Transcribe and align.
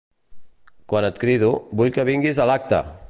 Quan 0.93 1.07
et 1.11 1.21
crido, 1.25 1.51
vull 1.83 1.93
que 1.99 2.07
vinguis 2.11 2.43
a 2.43 2.49
l'acte! 2.53 2.83